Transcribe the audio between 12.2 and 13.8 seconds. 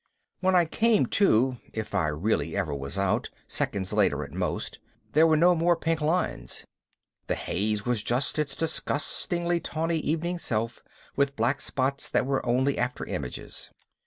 were only after images.